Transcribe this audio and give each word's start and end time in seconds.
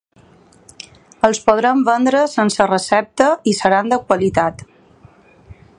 Els 1.29 1.41
podrem 1.49 1.83
vendre 1.89 2.23
sense 2.31 2.67
recepta 2.71 3.27
i 3.51 3.53
seran 3.61 3.93
de 3.95 4.01
qualitat. 4.09 4.65